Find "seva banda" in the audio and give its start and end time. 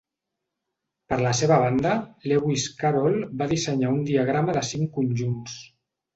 1.39-1.91